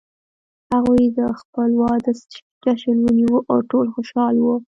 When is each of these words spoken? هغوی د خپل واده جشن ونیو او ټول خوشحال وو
هغوی 0.71 1.03
د 1.17 1.19
خپل 1.39 1.69
واده 1.81 2.11
جشن 2.63 2.97
ونیو 3.03 3.35
او 3.51 3.57
ټول 3.69 3.85
خوشحال 3.95 4.35
وو 4.39 4.55